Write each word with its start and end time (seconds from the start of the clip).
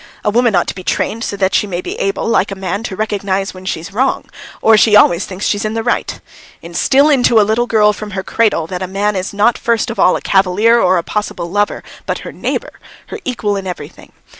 A 0.25 0.31
woman 0.31 0.55
ought 0.55 0.65
to 0.65 0.73
be 0.73 0.83
trained 0.83 1.23
so 1.23 1.37
that 1.37 1.53
she 1.53 1.67
may 1.67 1.79
be 1.79 1.93
able, 1.99 2.25
like 2.27 2.49
a 2.49 2.55
man, 2.55 2.81
to 2.85 2.95
recognise 2.95 3.53
when 3.53 3.65
she's 3.65 3.93
wrong, 3.93 4.25
or 4.59 4.75
she 4.75 4.95
always 4.95 5.27
thinks 5.27 5.45
she's 5.45 5.63
in 5.63 5.75
the 5.75 5.83
right. 5.83 6.19
Instil 6.63 7.07
into 7.07 7.39
a 7.39 7.45
little 7.45 7.67
girl 7.67 7.93
from 7.93 8.09
her 8.17 8.23
cradle 8.23 8.65
that 8.65 8.81
a 8.81 8.87
man 8.87 9.15
is 9.15 9.31
not 9.31 9.59
first 9.59 9.91
of 9.91 9.99
all 9.99 10.15
a 10.15 10.21
cavalier 10.21 10.79
or 10.81 10.97
a 10.97 11.03
possible 11.03 11.51
lover, 11.51 11.83
but 12.07 12.17
her 12.25 12.31
neighbour, 12.31 12.73
her 13.09 13.19
equal 13.25 13.55
in 13.55 13.67
everything. 13.67 14.11